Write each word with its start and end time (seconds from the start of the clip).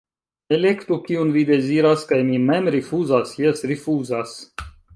Elektu, 0.55 0.95
kiun 1.09 1.33
vi 1.35 1.43
deziras, 1.49 2.07
kaj 2.13 2.19
mi 2.31 2.39
mem 2.47 2.73
rifuzas, 2.77 3.37
jes, 3.45 3.65
rifuzas. 3.73 4.37